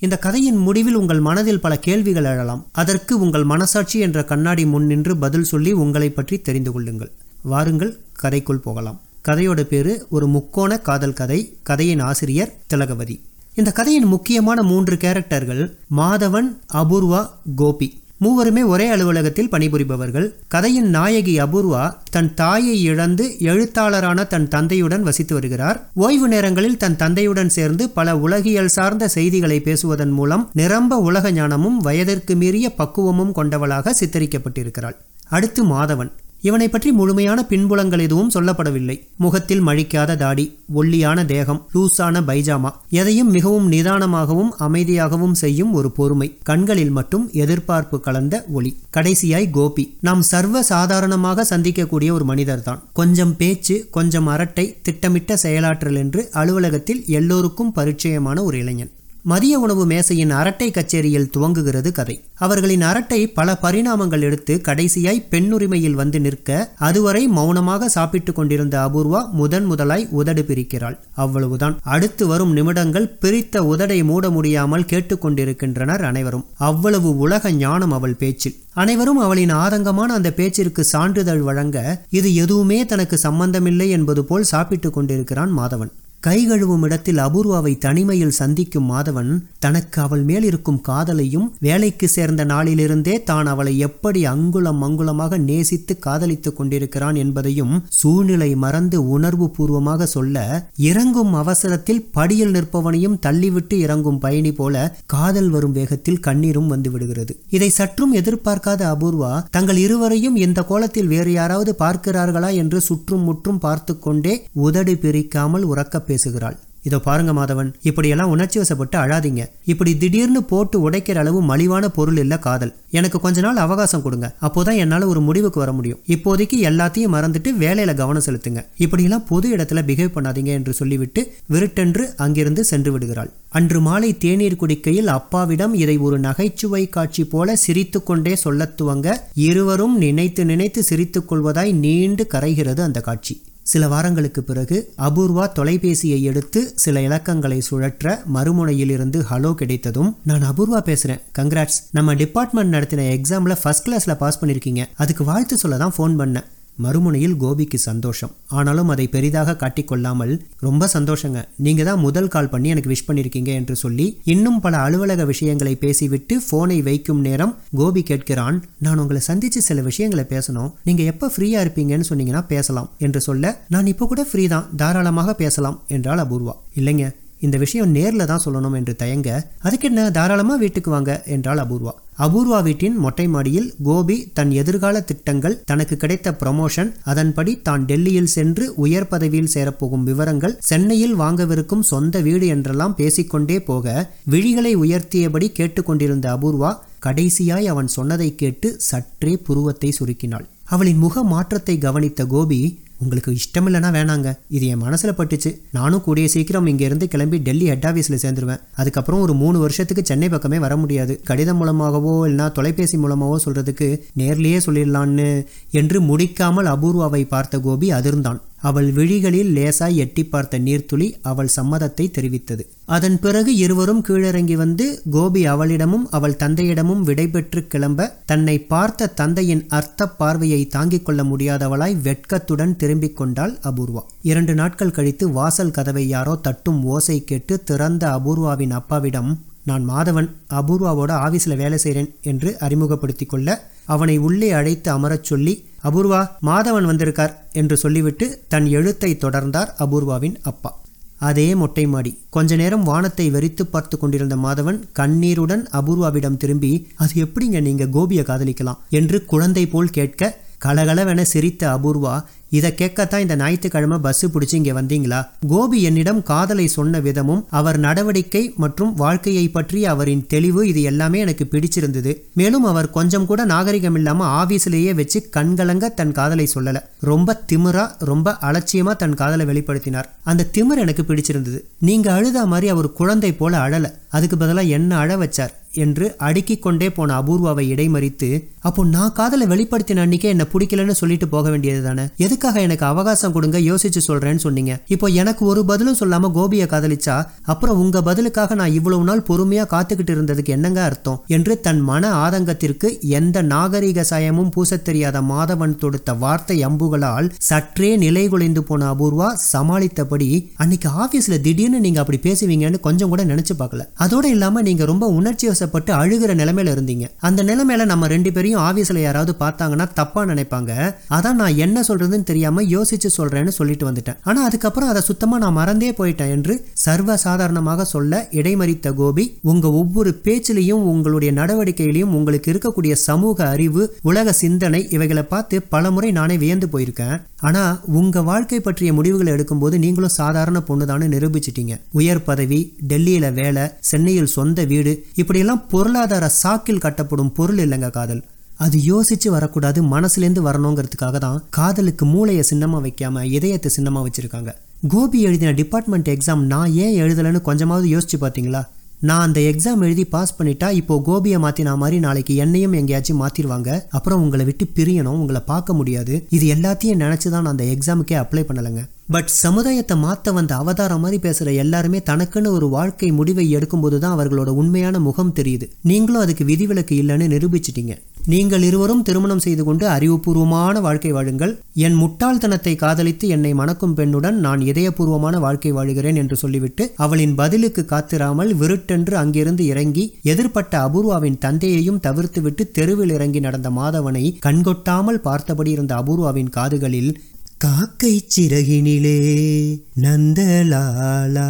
இந்த 0.00 0.18
கதையின் 0.18 0.56
முடிவில் 0.56 0.94
உங்கள் 0.94 1.20
மனதில் 1.20 1.60
பல 1.60 1.78
கேள்விகள் 1.78 2.24
எழலாம். 2.24 2.66
அதற்கு 2.72 3.20
உங்கள் 3.20 3.44
மனசாட்சி 3.44 3.98
என்ற 3.98 4.24
கண்ணாடி 4.24 4.66
முன் 4.66 4.86
நின்று 4.86 5.16
பதில் 5.16 5.44
சொல்லி 5.44 5.72
உங்களை 5.72 6.10
பற்றி 6.10 6.38
தெரிந்து 6.38 6.72
கொள்ளுங்கள். 6.72 7.10
வாருங்கள் 7.42 7.98
கதைக்குள் 8.22 8.62
போகலாம். 8.62 9.00
கதையோட 9.28 9.62
பேரு 9.62 10.06
ஒரு 10.10 10.26
முக்கோண 10.26 10.78
காதல் 10.78 11.12
கதை. 11.12 11.56
கதையின் 11.62 12.00
ஆசிரியர் 12.00 12.54
திலகவதி. 12.66 13.20
இந்த 13.54 13.72
கதையின் 13.72 14.04
முக்கியமான 14.04 14.62
மூன்று 14.62 14.96
கேரக்டர்கள் 14.96 15.76
மாதவன் 15.96 16.56
அபூர்வா 16.72 17.28
கோபி. 17.56 17.99
மூவருமே 18.24 18.66
ஒரே 18.66 18.88
அலுவலகத்தில் 18.88 19.48
பணிபுரிபவர்கள். 19.48 20.34
கதையின் 20.48 20.88
நாயகி 20.88 21.38
அபூர்வா 21.38 21.94
தன் 22.10 22.34
தாயை 22.34 22.82
இழந்து 22.82 23.36
எழுத்தாளரான 23.38 24.24
தன் 24.24 24.48
தந்தையுடன் 24.48 25.00
வசித்து 25.00 25.34
வருகிறார். 25.34 25.90
ஓய்வு 25.94 26.28
நேரங்களில் 26.28 26.76
தன் 26.76 26.96
தந்தையுடன் 26.96 27.48
சேர்ந்து 27.48 27.90
பல 27.90 28.18
உலகியல் 28.18 28.68
சார்ந்த 28.68 29.08
செய்திகளை 29.08 29.60
பேசுவதன் 29.60 30.10
மூலம் 30.10 30.50
நிரம்ப 30.52 30.96
உலக 30.96 31.30
ஞானமும் 31.30 31.78
வயதிற்கு 31.78 32.36
மீறிய 32.36 32.74
பக்குவமும் 32.74 33.32
கொண்டவளாக 33.32 33.94
சித்தரிக்கப்பட்டிருக்கிறாள். 34.00 34.96
அடுத்து 35.28 35.64
மாதவன். 35.64 36.10
இவனை 36.42 36.68
பற்றி 36.68 36.92
முழுமையான 36.92 37.44
பின்புலங்கள் 37.48 38.00
எதுவும் 38.00 38.30
சொல்லப்படவில்லை. 38.34 38.96
முகத்தில் 39.16 39.66
மழிக்காத 39.66 40.16
தாடி 40.16 40.44
ஒல்லியான 40.72 41.24
தேகம் 41.24 41.60
லூசான 41.74 42.22
பைஜாமா 42.28 42.70
எதையும் 42.90 43.30
மிகவும் 43.30 43.72
நிதானமாகவும் 43.72 44.52
அமைதியாகவும் 44.58 45.36
செய்யும் 45.42 45.72
ஒரு 45.72 45.90
பொறுமை 45.90 46.28
கண்களில் 46.42 46.90
மட்டும் 46.90 47.30
எதிர்பார்ப்பு 47.32 48.00
கலந்த 48.00 48.44
ஒளி. 48.52 48.72
கடைசியாய் 48.96 49.50
கோபி 49.50 49.84
நாம் 50.00 50.22
சர்வ 50.22 50.62
சாதாரணமாக 50.62 51.46
சந்திக்கக்கூடிய 51.50 52.10
ஒரு 52.10 52.24
மனிதர்தான். 52.24 52.82
கொஞ்சம் 52.92 53.36
பேச்சு 53.36 53.88
கொஞ்சம் 53.90 54.26
அரட்டை 54.26 54.76
திட்டமிட்ட 54.82 55.38
செயலாற்றல் 55.42 55.96
என்று 55.96 56.28
அலுவலகத்தில் 56.32 57.04
எல்லோருக்கும் 57.06 57.74
பரிச்சயமான 57.76 58.42
ஒரு 58.42 58.58
இளைஞன். 58.58 58.90
மதிய 59.22 59.58
உணவு 59.58 59.86
மேசையின் 59.86 60.30
அரட்டை 60.30 60.70
கச்சேரியில் 60.70 61.30
துவங்குகிறது 61.36 61.92
கதை. 61.92 62.24
அவர்களின் 62.34 62.80
அரட்டை 62.80 63.26
பல 63.26 63.58
பரிணாமங்கள் 63.62 64.20
எடுத்து 64.20 64.60
கடைசியாய் 64.68 65.26
பெண்ணுரிமையில் 65.30 65.92
வந்து 65.92 66.20
நிற்க 66.20 66.72
அதுவரை 66.78 67.28
மௌனமாக 67.28 67.88
சாப்பிட்டு 67.88 68.32
கொண்டிருந்த 68.32 68.80
அபூர்வா 68.80 69.30
முதன் 69.30 69.64
முதலாய் 69.64 70.08
உதடு 70.10 70.44
பிரிக்கிறாள். 70.48 70.98
அவ்வளவுதான். 71.14 71.78
அடுத்து 71.82 72.26
வரும் 72.26 72.52
நிமிடங்கள் 72.52 73.18
பிரித்த 73.20 73.58
உதடை 73.58 74.02
மூட 74.02 74.30
முடியாமல் 74.30 74.82
கேட்டுக்கொண்டிருக்கின்றனர் 74.82 76.04
அனைவரும். 76.04 76.46
அவ்வளவு 76.56 77.18
உலக 77.18 77.50
ஞானம் 77.50 77.92
அவள் 77.92 78.14
பேச்சில். 78.14 78.58
அனைவரும் 78.74 79.18
அவளின் 79.18 79.52
ஆதங்கமான 79.52 80.14
அந்த 80.18 80.32
பேச்சிற்கு 80.32 80.84
சான்றிதழ் 80.84 81.40
வழங்க 81.40 82.04
இது 82.10 82.34
எதுவுமே 82.34 82.86
தனக்கு 82.86 83.18
சம்பந்தமில்லை 83.18 83.90
என்பது 83.90 84.24
போல் 84.24 84.42
சாப்பிட்டு 84.42 84.90
கொண்டிருக்கிறான் 84.90 85.58
மாதவன். 85.58 85.92
கை 86.22 86.38
கழுவும் 86.46 86.82
இடத்தில் 86.82 87.16
அபூர்வாவை 87.16 87.78
தனிமையில் 87.78 88.34
சந்திக்கும் 88.38 88.90
மாதவன் 88.90 89.30
தனக்கு 89.58 90.00
அவள் 90.00 90.22
மேல் 90.22 90.44
இருக்கும் 90.44 90.80
காதலையும் 90.88 91.46
வேலைக்கு 91.58 92.08
சேர்ந்த 92.08 92.44
நாளிலிருந்தே 92.44 93.22
தான் 93.22 93.46
அவளை 93.46 93.78
எப்படி 93.78 94.24
அங்குலம் 94.24 94.82
அங்குலமாக 94.82 95.36
நேசித்து 95.38 95.98
காதலித்துக் 95.98 96.56
கொண்டிருக்கிறான் 96.56 97.14
என்பதையும் 97.14 97.72
சூழ்நிலை 97.88 98.54
மறந்து 98.54 99.06
உணர்வு 99.08 99.48
பூர்வமாக 99.50 100.06
சொல்ல 100.06 100.42
இறங்கும் 100.82 101.32
அவசரத்தில் 101.34 102.04
படியில் 102.12 102.52
நிற்பவனையும் 102.52 103.16
தள்ளிவிட்டு 103.26 103.78
இறங்கும் 103.78 104.18
பயணி 104.18 104.52
போல 104.52 104.76
காதல் 105.06 105.50
வரும் 105.50 105.72
வேகத்தில் 105.72 106.20
கண்ணீரும் 106.20 106.66
வந்து 106.66 106.90
விடுகிறது. 106.90 107.40
இதை 107.50 107.70
சற்றும் 107.70 108.14
எதிர்பார்க்காத 108.14 108.84
அபூர்வா 108.92 109.32
தங்கள் 109.50 109.76
இருவரையும் 109.76 110.36
இந்த 110.36 110.62
கோலத்தில் 110.62 111.06
வேறு 111.06 111.32
யாராவது 111.32 111.74
பார்க்கிறார்களா 111.78 112.52
என்று 112.54 112.80
சுற்றும் 112.80 113.22
முற்றும் 113.22 113.58
பார்த்து 113.58 113.98
கொண்டே 113.98 114.36
உதடு 114.60 114.96
பிரிக்காமல் 115.02 115.68
உறக்க 115.72 116.08
பேசுகிறாள். 116.10 116.58
இதோ 116.88 116.98
பாருங்க 117.06 117.32
மாதவன் 117.32 117.70
இப்படியெல்லாம் 117.88 118.30
உணர்ச்சி 118.34 118.56
வசப்பட்டு 118.60 118.96
அழாதீங்க. 119.00 119.42
இப்படி 119.64 119.90
திடீர்னு 120.02 120.40
போட்டு 120.42 120.76
உடைக்கிற 120.84 121.18
அளவு 121.22 121.40
மலிவான 121.42 121.88
பொருள் 121.96 122.20
இல்ல 122.22 122.34
காதல். 122.38 122.72
எனக்கு 122.98 123.18
கொஞ்ச 123.20 123.40
நாள் 123.40 123.60
அவகாசம் 123.64 124.04
கொடுங்க. 124.04 124.28
அப்போதான் 124.46 124.80
என்னால 124.84 125.06
ஒரு 125.06 125.20
முடிவுக்கு 125.20 125.58
வர 125.62 125.72
முடியும். 125.72 126.00
இப்போதைக்கு 126.14 126.56
எல்லாத்தையும் 126.70 127.14
மறந்துட்டு 127.16 127.50
வேலையில 127.64 127.94
கவனம் 127.94 128.26
செலுத்துங்க. 128.28 128.62
இப்படியெல்லாம் 128.76 129.26
பொது 129.26 129.48
இடத்துல 129.56 129.82
பிஹேவ் 129.90 130.14
பண்ணாதீங்க 130.14 130.52
என்று 130.58 130.74
சொல்லிவிட்டு 130.80 131.22
விருட்டென்று 131.52 132.06
அங்கிருந்து 132.16 132.64
சென்று 132.64 132.92
விடுகிறாள். 132.92 133.30
அன்று 133.58 133.80
மாலை 133.80 134.10
தேநீர் 134.18 134.60
குடிக்கையில் 134.62 135.12
அப்பாவிடம் 135.18 135.76
இதை 135.82 135.98
ஒரு 136.06 136.18
நகைச்சுவை 136.18 136.82
காட்சி 136.88 137.24
போல 137.24 137.56
சிரித்து 137.56 138.00
கொண்டே 138.02 138.34
சொல்லத்துவங்க 138.44 139.18
இருவரும் 139.48 139.98
நினைத்து 139.98 140.44
நினைத்து 140.44 140.82
சிரித்துக் 140.82 141.30
கொள்வதாய் 141.30 141.72
நீண்டு 141.84 142.26
கரைகிறது 142.34 142.80
அந்த 142.80 143.00
காட்சி. 143.00 143.36
சில 143.62 143.88
வாரங்களுக்கு 143.88 144.42
பிறகு 144.42 144.92
அபூர்வா 144.98 145.44
தொலைபேசியை 145.58 146.20
எடுத்து 146.20 146.72
சில 146.74 147.00
இலக்கங்களை 147.00 147.60
சுழற்ற 147.70 148.18
மறுமுனையிலிருந்து 148.34 149.18
ஹலோ 149.30 149.54
கிடைத்ததும் 149.54 150.16
நான் 150.24 150.42
அபூர்வா 150.42 150.80
பேசுறேன். 150.80 151.20
கங்க்ராட்ஸ் 151.38 151.78
நம்ம 151.90 152.14
டிபார்ட்மெண்ட் 152.14 152.74
நடத்தின 152.74 153.06
எக்ஸாம்ல 153.16 153.56
ஃபர்ஸ்ட் 153.62 153.88
கிளாஸ்ல 153.88 154.16
பாஸ் 154.16 154.44
பண்ணிருக்கீங்க. 154.44 154.84
அதுக்கு 154.96 155.24
வாழ்த்து 155.24 155.58
சொல்ல 155.58 155.76
தான் 155.76 155.94
ஃபோன் 155.98 156.18
பண்ணேன். 156.22 156.44
மறுமுனையில் 156.84 157.36
கோபிக்கு 157.42 157.78
சந்தோஷம். 157.88 158.32
ஆனாலும் 158.58 158.90
அதை 158.94 159.06
பெரிதாக 159.14 159.56
காட்டிக்கொள்ளாமல் 159.62 160.34
ரொம்ப 160.66 160.88
சந்தோஷங்க. 160.96 161.40
நீங்க 161.66 161.84
தான் 161.88 162.02
முதல் 162.06 162.30
கால் 162.34 162.50
பண்ணி 162.52 162.68
எனக்கு 162.74 162.92
விஷ் 162.92 163.06
பண்ணிருக்கீங்க 163.08 163.52
என்று 163.60 163.76
சொல்லி 163.76 164.06
இன்னும் 164.34 164.60
பல 164.60 164.76
அலுவலக 164.86 165.24
விஷயங்களை 165.32 165.74
பேசிவிட்டு 165.84 166.36
போனை 166.50 166.78
வைக்கும் 166.82 167.22
நேரம் 167.28 167.54
கோபி 167.80 168.04
கேட்கிறான் 168.10 168.58
நான் 168.78 168.98
உங்களை 168.98 169.22
சந்திச்சு 169.28 169.62
சில 169.68 169.80
விஷயங்களை 169.90 170.26
பேசணும். 170.34 170.70
நீங்க 170.84 171.02
எப்ப 171.12 171.32
ஃப்ரீயா 171.36 171.60
இருப்பீங்கன்னு 171.64 172.10
சொன்னீங்கன்னா 172.10 172.44
பேசலாம் 172.54 172.90
என்று 173.06 173.20
சொல்ல 173.20 173.56
நான் 173.68 173.90
இப்போ 173.94 174.06
கூட 174.06 174.24
ஃப்ரீ 174.30 174.46
தான். 174.48 174.68
தாராளமாக 174.76 175.34
பேசலாம் 175.42 175.80
என்றால் 175.96 176.22
அபூர்வா. 176.24 176.56
இல்லைங்க. 176.80 177.06
இந்த 177.46 177.56
விஷயம் 177.58 177.94
நேர்ல 177.94 178.22
தான் 178.30 178.42
சொல்லணும் 178.44 178.74
என்று 178.78 178.92
தயங்க 179.02 179.28
அதுக்கு 179.66 179.86
என்ன? 179.88 180.00
தாராளமா 180.16 180.54
வீட்டுக்கு 180.54 180.90
வாங்க 180.90 181.12
என்றால் 181.34 181.62
அபூர்வா. 181.62 181.92
அபூர்வா 182.20 182.62
வீட்டின் 182.62 182.96
மொட்டை 182.98 183.28
மாடியில் 183.28 183.74
கோபி 183.82 184.30
தன் 184.32 184.50
எதிர்கால 184.50 185.00
திட்டங்கள் 185.00 185.62
தனக்கு 185.64 185.96
கிடைத்த 185.96 186.32
ப்ரமோஷன் 186.32 186.92
அதன்படி 187.04 187.62
தான் 187.62 187.84
டெல்லியில் 187.84 188.26
சென்று 188.26 188.74
உயர் 188.74 189.08
பதவியில் 189.08 189.52
சேரப்போகும் 189.54 190.02
விவரங்கள் 190.02 190.56
சென்னையில் 190.60 191.16
வாங்கவிருக்கும் 191.16 191.80
சொந்த 191.80 192.20
வீடு 192.20 192.46
என்றெல்லாம் 192.46 192.94
பேசிக்கொண்டே 192.94 193.60
போக 193.60 193.86
விழிகளை 194.30 194.74
உயர்த்தியபடி 194.76 195.48
கேட்டுக்கொண்டிருந்த 195.52 196.28
அபூர்வா 196.36 196.72
கடைசியாய் 197.00 197.66
அவன் 197.66 197.86
சொன்னதை 197.86 198.34
கேட்டு 198.34 198.76
சற்றே 198.80 199.36
புருவத்தை 199.36 199.92
சுருக்கினாள். 200.00 200.46
அவளின் 200.64 200.98
முக 200.98 201.22
மாற்றத்தை 201.22 201.78
கவனித்த 201.78 202.24
கோபி 202.26 202.60
உங்களுக்கு 203.02 203.30
இஷ்டமில்லைனா 203.32 203.90
வேணாங்க. 203.96 204.28
இது 204.48 204.66
என் 204.66 204.82
மனசில் 204.84 205.16
பட்டுச்சு. 205.18 205.50
நானும் 205.72 206.02
கூடிய 206.02 206.28
சீக்கிரம் 206.28 206.66
இங்கேருந்து 206.66 207.04
கிளம்பி 207.04 207.38
டெல்லி 207.38 207.66
ஹெட் 207.66 207.86
ஆஃபீஸில் 207.90 208.22
சேர்ந்துருவேன். 208.24 208.60
அதுக்கப்புறம் 208.74 209.20
ஒரு 209.20 209.34
மூணு 209.34 209.58
வருஷத்துக்கு 209.58 210.04
சென்னை 210.04 210.28
பக்கமே 210.28 210.58
வர 210.58 210.76
முடியாது. 210.76 211.20
கடிதம் 211.24 211.56
மூலமாகவோ 211.56 212.28
இல்லைனா 212.28 212.52
தொலைபேசி 212.52 212.96
மூலமாகவோ 212.96 213.38
சொல்கிறதுக்கு 213.44 213.88
நேர்லேயே 214.18 214.60
சொல்லிடலான்னு 214.66 215.46
என்று 215.70 216.00
முடிக்காமல் 216.00 216.70
அபூர்வாவை 216.74 217.24
பார்த்த 217.34 217.60
கோபி 217.60 217.90
அதிர்ந்தான். 217.90 218.40
அவள் 218.60 218.92
விழிகளில் 218.92 219.50
லேசாய் 219.56 219.94
எட்டி 219.94 220.24
பார்த்த 220.24 220.58
நீர்த்துளி 220.58 221.12
அவள் 221.22 221.50
சம்மதத்தை 221.56 222.06
தெரிவித்தது. 222.16 222.64
அதன் 222.86 223.18
பிறகு 223.18 223.56
இருவரும் 223.56 224.02
கீழிறங்கி 224.08 224.52
வந்து 224.52 225.02
கோபி 225.10 225.46
அவளிடமும் 225.46 226.06
அவள் 226.10 226.36
தந்தையிடமும் 226.38 227.02
விடைபெற்று 227.02 227.66
கிளம்ப 227.66 228.08
தன்னை 228.26 228.56
பார்த்த 228.62 229.06
தந்தையின் 229.06 229.64
அர்த்த 229.68 230.08
பார்வையை 230.08 230.66
தாங்கிக் 230.66 231.04
கொள்ள 231.04 231.22
முடியாதவளாய் 231.22 231.96
வெட்கத்துடன் 232.02 232.76
திரும்பிக் 232.76 233.16
கொண்டாள் 233.16 233.58
அபூர்வா. 233.62 234.02
இரண்டு 234.22 234.54
நாட்கள் 234.54 234.90
கழித்து 234.90 235.30
வாசல் 235.30 235.70
கதவை 235.70 236.08
யாரோ 236.08 236.34
தட்டும் 236.36 236.84
ஓசை 236.84 237.24
கேட்டு 237.24 237.62
திறந்த 237.62 238.06
அபூர்வாவின் 238.10 238.70
அப்பாவிடம் 238.70 239.30
நான் 239.64 239.88
மாதவன் 239.88 240.28
அபூர்வாவோட 240.50 241.12
ஆஃபீஸில் 241.26 241.56
வேலை 241.56 241.78
செய்கிறேன் 241.78 242.14
என்று 242.22 242.58
அறிமுகப்படுத்திக் 242.58 243.28
கொள்ள 243.28 243.48
அவனை 243.84 244.18
உள்ளே 244.18 244.50
அழைத்து 244.50 244.90
அமரச் 244.90 245.24
சொல்லி 245.24 245.54
அபூர்வா 245.84 246.20
மாதவன் 246.46 246.84
வந்திருக்கார் 246.84 247.34
என்று 247.52 247.76
சொல்லிவிட்டு 247.76 248.44
தன் 248.48 248.66
எழுத்தை 248.66 249.10
தொடர்ந்தார் 249.14 249.70
அபூர்வாவின் 249.78 250.36
அப்பா. 250.42 250.70
அதே 251.18 251.54
மொட்டை 251.54 251.86
மாடி. 251.86 252.18
கொஞ்ச 252.30 252.56
நேரம் 252.56 252.82
வானத்தை 252.82 253.30
வெறித்து 253.30 253.62
பார்த்து 253.62 253.98
கொண்டிருந்த 253.98 254.36
மாதவன் 254.36 254.78
கண்ணீருடன் 254.92 255.68
அபூர்வாவிடம் 255.72 256.36
திரும்பி 256.36 256.70
அது 256.96 257.12
எப்படிங்க 257.24 257.60
நீங்க 257.60 257.86
கோபியை 257.86 258.24
காதலிக்கலாம்? 258.24 258.78
என்று 258.90 259.24
குழந்தை 259.24 259.66
போல் 259.66 259.90
கேட்க 259.90 260.36
கலகலவென 260.64 261.20
சிரித்த 261.22 261.62
அபூர்வா 261.78 262.14
இதை 262.50 262.70
கேட்கத்தான் 262.74 263.24
இந்த 263.24 263.34
ஞாயிற்றுக்கிழமை 263.36 263.98
பஸ் 263.98 264.22
பிடிச்சி 264.34 264.54
இங்கே 264.54 264.72
வந்தீங்களா? 264.72 265.18
கோபி 265.48 265.78
என்னிடம் 265.82 266.22
காதலை 266.22 266.66
சொன்ன 266.66 267.00
விதமும் 267.00 267.42
அவர் 267.58 267.78
நடவடிக்கை 267.78 268.42
மற்றும் 268.56 268.94
வாழ்க்கையை 268.94 269.44
பற்றி 269.48 269.80
அவரின் 269.84 270.24
தெளிவு 270.26 270.62
இது 270.68 270.82
எல்லாமே 270.82 271.18
எனக்கு 271.18 271.46
பிடிச்சிருந்தது. 271.52 272.14
மேலும் 272.34 272.64
அவர் 272.64 272.90
கொஞ்சம் 272.90 273.26
கூட 273.26 273.44
நாகரிகம் 273.44 273.94
இல்லாமல் 273.94 274.30
ஆஃபீஸ்லேயே 274.40 274.94
வச்சு 274.94 275.20
கண்கலங்க 275.36 275.94
தன் 276.00 276.12
காதலை 276.12 276.48
சொல்லல. 276.54 276.80
ரொம்ப 277.10 277.38
திமிரா 277.52 277.86
ரொம்ப 278.10 278.36
அலட்சியமா 278.48 278.94
தன் 278.96 279.14
காதலை 279.14 279.46
வெளிப்படுத்தினார். 279.46 280.10
அந்த 280.24 280.48
திமிர் 280.58 280.82
எனக்கு 280.84 281.02
பிடிச்சிருந்தது. 281.02 281.60
நீங்க 281.88 282.08
அழுதா 282.18 282.44
மாதிரி 282.44 282.68
அவர் 282.68 282.92
குழந்தை 282.92 283.32
போல 283.32 283.56
அழல. 283.68 283.86
அதுக்கு 284.08 284.36
பதிலாக 284.36 284.74
என்ன 284.76 284.92
அழ 284.96 285.16
வச்சார் 285.16 285.54
என்று 285.82 286.06
அடுக்கிக் 286.26 286.62
கொண்டே 286.62 286.86
போன 286.90 287.16
அபூர்வாவை 287.20 287.64
இடைமறித்து 287.74 288.28
அப்போ 288.60 288.84
நான் 288.84 289.12
காதலை 289.12 289.46
வெளிப்படுத்தின 289.46 290.02
அன்னைக்கே 290.04 290.32
என்ன 290.34 290.44
பிடிக்கலன்னு 290.52 290.96
சொல்லிட்டு 291.00 291.26
போக 291.28 291.50
வேண்டியது 291.50 291.82
தானே 291.82 292.04
எதுக்கு 292.16 292.39
அதுக்காக 292.40 292.60
எனக்கு 292.66 292.84
அவகாசம் 292.86 293.32
கொடுங்க 293.32 293.58
யோசிச்சு 293.60 294.00
சொல்றேன்னு 294.06 294.42
சொன்னீங்க. 294.44 294.72
இப்போ 294.94 295.06
எனக்கு 295.20 295.42
ஒரு 295.46 295.62
பதிலும் 295.70 295.96
சொல்லாம 295.98 296.28
கோபியை 296.36 296.66
காதலிச்சா 296.70 297.16
அப்புறம் 297.52 297.80
உங்க 297.82 297.98
பதிலுக்காக 298.06 298.54
நான் 298.60 298.76
இவ்வளவு 298.76 299.04
நாள் 299.08 299.22
பொறுமையா 299.28 299.64
காத்துக்கிட்டு 299.72 300.12
இருந்ததுக்கு 300.14 300.52
என்னங்க 300.56 300.80
அர்த்தம்? 300.82 301.18
என்று 301.36 301.54
தன் 301.66 301.82
மன 301.88 302.12
ஆதங்கத்திற்கு 302.24 302.90
எந்த 303.18 303.42
நாகரிக 303.52 304.04
சாயமும் 304.10 304.52
பூசத் 304.54 304.86
தெரியாத 304.88 305.20
மாதவன் 305.32 305.74
தொடுத்த 305.82 306.14
வார்த்தை 306.22 306.56
அம்புகளால் 306.68 307.28
சற்றே 307.48 307.90
நிலை 308.04 308.24
குலைந்து 308.28 308.62
போன 308.62 308.88
அபூர்வா 308.94 309.28
சமாளித்தபடி 309.52 310.30
அன்னைக்கு 310.64 310.88
ஆபீஸ்ல 311.02 311.38
திடீர்னு 311.48 311.80
நீங்க 311.80 312.00
அப்படி 312.04 312.20
பேசுவீங்கன்னு 312.28 312.80
கொஞ்சம் 312.88 313.12
கூட 313.14 313.24
நினைச்சு 313.24 313.56
பார்க்கல. 313.60 313.84
அதோட 314.06 314.24
இல்லாம 314.36 314.64
நீங்க 314.70 314.84
ரொம்ப 314.92 315.08
உணர்ச்சி 315.18 315.48
வசப்பட்டு 315.48 315.92
அழுகிற 316.00 316.38
நிலைமையில 316.42 316.74
இருந்தீங்க. 316.76 317.06
அந்த 317.28 317.40
நிலைமையில 317.50 317.88
நம்ம 317.92 318.10
ரெண்டு 318.14 318.32
பேரையும் 318.32 318.64
ஆபீஸ்ல 318.68 318.98
யாராவது 319.06 319.34
பார்த்தாங்கன்னா 319.44 319.88
தப்பா 320.00 320.24
நினைப்பாங்க. 320.24 320.72
அதான் 321.18 321.40
நான் 321.42 321.60
என்ன 321.66 321.78
சொல்றதுன்னு 321.88 322.28
தெரியாம 322.30 322.64
யோசிச்சு 322.74 323.10
சொல்றேன்னு 323.18 323.52
சொல்லிட்டு 323.58 323.88
வந்துட்டேன். 323.90 324.18
ஆனா 324.30 324.40
அதுக்கப்புறம் 324.48 324.90
அதை 324.92 325.02
சுத்தமா 325.08 325.36
நான் 325.44 325.58
மறந்தே 325.58 325.92
போயிட்டேன் 325.98 326.32
என்று 326.36 326.54
சர்வ 326.84 327.16
சாதாரணமாக 327.26 327.84
சொல்ல 327.94 328.22
இடைமறித்த 328.40 328.88
கோபி 329.00 329.24
உங்க 329.52 329.66
ஒவ்வொரு 329.80 330.12
பேச்சிலையும் 330.24 330.86
உங்களுடைய 330.92 331.30
நடவடிக்கையிலையும் 331.40 332.14
உங்களுக்கு 332.18 332.52
இருக்கக்கூடிய 332.52 332.94
சமூக 333.06 333.38
அறிவு 333.54 333.82
உலக 334.10 334.32
சிந்தனை 334.42 334.80
இவைகளை 334.96 335.24
பார்த்து 335.32 335.56
பலமுறை 335.74 336.10
நானே 336.18 336.36
வியந்து 336.42 336.68
போயிருக்கேன். 336.72 337.16
ஆனா 337.40 337.62
உங்க 337.98 338.22
வாழ்க்கை 338.30 338.60
பற்றிய 338.60 338.92
முடிவுகளை 338.98 339.32
எடுக்கும்போது 339.36 339.78
நீங்களும் 339.84 340.16
சாதாரண 340.20 340.58
பொண்ணுதான்னு 340.68 341.06
நிரூபிச்சிட்டீங்க. 341.14 341.74
உயர் 342.00 342.24
பதவி 342.28 342.60
டெல்லியில 342.90 343.32
வேலை 343.40 343.64
சென்னையில் 343.90 344.34
சொந்த 344.36 344.64
வீடு 344.72 344.94
இப்படியெல்லாம் 345.14 345.64
பொருளாதார 345.74 346.30
சாக்கில் 346.42 346.84
கட்டப்படும் 346.84 347.34
பொருள் 347.38 347.62
இல்லைங்க 347.64 347.90
காதல். 347.90 348.22
அது 348.64 348.78
யோசிச்சு 348.92 349.28
வரக்கூடாது 349.34 349.80
மனசுலேருந்து 349.92 350.42
வரணுங்கிறதுக்காக 350.46 351.18
தான் 351.24 351.38
காதலுக்கு 351.56 352.04
மூளையை 352.14 352.42
சின்னமாக 352.50 352.82
வைக்காம 352.86 353.22
இதயத்தை 353.36 353.70
சின்னமாக 353.76 354.04
வச்சிருக்காங்க. 354.06 354.50
கோபி 354.92 355.18
எழுதின 355.28 355.54
டிபார்ட்மெண்ட் 355.60 356.10
எக்ஸாம் 356.14 356.42
நான் 356.52 356.74
ஏன் 356.84 356.98
எழுதலைன்னு 357.04 357.40
கொஞ்சமாவது 357.48 357.88
யோசிச்சு 357.94 358.18
பார்த்தீங்களா 358.24 358.62
நான் 359.08 359.24
அந்த 359.26 359.40
எக்ஸாம் 359.50 359.82
எழுதி 359.86 360.04
பாஸ் 360.14 360.36
பண்ணிட்டா 360.38 360.68
இப்போ 360.80 360.94
கோபியை 361.08 361.38
மாற்றினா 361.44 361.74
மாதிரி 361.82 361.98
நாளைக்கு 362.06 362.32
என்னையும் 362.44 362.74
எங்கேயாச்சும் 362.80 363.20
மாற்றிடுவாங்க 363.22 363.70
அப்புறம் 363.98 364.22
உங்களை 364.24 364.44
விட்டு 364.48 364.64
பிரியணும் 364.78 365.20
உங்களை 365.22 365.40
பார்க்க 365.52 365.78
முடியாது. 365.80 366.14
இது 366.36 366.46
எல்லாத்தையும் 366.54 367.02
நினச்சி 367.04 367.28
தான் 367.28 367.44
நான் 367.46 367.54
அந்த 367.56 367.66
எக்ஸாமுக்கே 367.74 368.18
அப்ளை 368.22 368.42
பண்ணலைங்க. 368.48 368.82
பட் 369.14 369.30
சமுதாயத்தை 369.42 369.94
மாத்த 370.02 370.32
வந்த 370.34 370.52
அவதாரம் 370.62 371.00
மாதிரி 371.04 371.18
பேசுற 371.22 371.48
எல்லாருமே 371.62 371.98
தனக்குன்னு 372.10 372.50
ஒரு 372.56 372.66
வாழ்க்கை 372.74 373.08
முடிவை 373.16 373.46
எடுக்கும்போது 373.56 373.96
தான் 373.98 374.14
அவர்களோட 374.16 374.50
உண்மையான 374.60 374.98
முகம் 375.06 375.32
தெரியுது. 375.38 375.66
நீங்களும் 375.90 376.22
அதுக்கு 376.24 376.44
விதிவிலக்கு 376.50 376.94
இல்லைன்னு 377.02 377.26
நிரூபிச்சிட்டீங்க. 377.32 377.94
நீங்கள் 378.32 378.64
இருவரும் 378.68 379.02
திருமணம் 379.08 379.42
செய்து 379.44 379.62
கொண்டு 379.64 379.84
அறிவுபூர்வமான 379.94 380.80
வாழ்க்கை 380.80 381.12
வாழுங்கள். 381.16 381.52
என் 381.86 381.96
முட்டாள்தனத்தை 382.02 382.74
காதலித்து 382.82 383.28
என்னை 383.36 383.52
மணக்கும் 383.60 383.96
பெண்ணுடன் 383.98 384.38
நான் 384.46 384.62
இதயபூர்வமான 384.70 385.40
வாழ்க்கை 385.46 385.72
வாழுகிறேன் 385.78 386.20
என்று 386.22 386.38
சொல்லிவிட்டு 386.42 386.86
அவளின் 387.06 387.34
பதிலுக்கு 387.40 387.84
காத்திராமல் 387.94 388.52
விருட்டென்று 388.62 389.16
அங்கிருந்து 389.22 389.66
இறங்கி 389.72 390.04
எதிர்பட்ட 390.34 390.76
அபூர்வாவின் 390.86 391.40
தந்தையையும் 391.46 392.00
தவிர்த்துவிட்டு 392.06 392.64
தெருவில் 392.78 393.14
இறங்கி 393.16 393.42
நடந்த 393.48 393.70
மாதவனை 393.80 394.24
கண்கொட்டாமல் 394.46 395.24
பார்த்தபடி 395.28 395.70
இருந்த 395.70 395.94
அபூர்வாவின் 396.02 396.54
காதுகளில் 396.58 397.12
காக்கை 397.60 398.24
சிறகினிலே 398.36 399.80
நந்தலாலா 400.00 401.48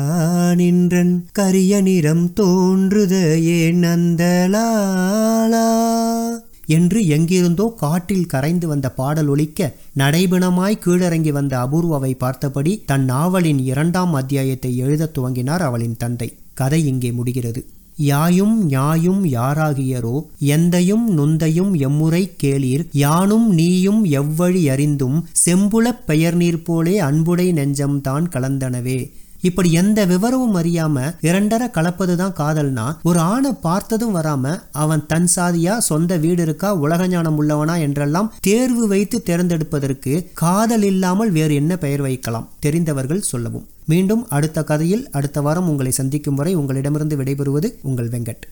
நின்றன் 0.55 1.29
கரிய 1.33 1.81
நிறம் 1.81 2.31
தோன்றுதையே 2.37 3.73
நந்தலாலா. 3.73 5.67
என்று 6.67 7.07
எங்கிருந்தோ 7.07 7.75
காட்டில் 7.77 8.27
கரைந்து 8.27 8.69
வந்த 8.69 8.91
பாடல் 8.91 9.27
ஒலிக்க 9.27 9.75
நடைபிணமாய் 9.99 10.81
கீழறங்கி 10.87 11.29
வந்த 11.29 11.59
அபூர்வாவை 11.59 12.15
பார்த்தபடி 12.19 12.83
தன் 12.87 13.05
நாவலின் 13.05 13.59
இரண்டாம் 13.59 14.15
அத்தியாயத்தை 14.15 14.77
எழுதத் 14.77 15.19
துவங்கினார் 15.19 15.59
அவளின் 15.59 15.97
தந்தை. 15.97 16.37
கதை 16.55 16.87
இங்கே 16.87 17.13
முடிகிறது. 17.13 17.67
யாயும் 18.01 18.71
ஞாயும் 18.71 19.25
யாராகியரோ? 19.25 20.27
எந்தையும் 20.45 21.07
நுந்தையும் 21.09 21.79
எம்முறை 21.79 22.31
கேளீர். 22.43 22.89
யானும் 22.93 23.55
நீயும் 23.55 24.05
எவ்வழி 24.05 24.71
அறிந்தும் 24.71 25.27
செம்புலப் 25.33 26.07
பெயர் 26.07 26.35
நீர் 26.35 26.63
போலே 26.63 27.01
அன்புடை 27.01 27.53
நெஞ்சம்தான் 27.53 28.27
கலந்தனவே. 28.35 29.11
இப்படி 29.43 29.73
எந்த 29.73 30.07
விவரமும் 30.07 30.57
அறியாம 30.57 31.15
இரண்டர 31.23 31.63
கலப்பதுதான் 31.71 32.35
காதல்னா 32.41 32.97
ஒரு 33.03 33.19
ஆணை 33.19 33.53
பார்த்ததும் 33.53 34.15
வராம 34.17 34.63
அவன் 34.73 35.07
தன் 35.07 35.29
சாதியா 35.37 35.79
சொந்த 35.79 36.17
வீடு 36.17 36.43
இருக்கா 36.43 36.75
உலக 36.75 37.07
ஞானம் 37.07 37.39
உள்ளவனா 37.43 37.81
என்றெல்லாம் 37.81 38.35
தேர்வு 38.41 38.87
வைத்து 38.87 39.23
தேர்ந்தெடுப்பதற்கு 39.27 40.31
காதல் 40.35 40.83
இல்லாமல் 40.83 41.31
வேறு 41.31 41.55
என்ன 41.55 41.77
பெயர் 41.77 42.01
வைக்கலாம்? 42.01 42.49
தெரிந்தவர்கள் 42.61 43.21
சொல்லவும். 43.21 43.67
மீண்டும் 43.87 44.29
அடுத்த 44.29 44.65
கதையில் 44.65 45.11
அடுத்த 45.11 45.41
வாரம் 45.41 45.69
உங்களை 45.69 45.93
சந்திக்கும் 45.93 46.35
வரை 46.35 46.55
உங்களிடமிருந்து 46.55 47.17
விடைபெறுவது 47.17 47.73
உங்கள் 47.83 48.09
வெங்கட். 48.09 48.43